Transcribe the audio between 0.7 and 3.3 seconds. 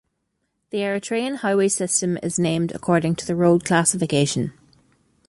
The Eritrean highway system is named according to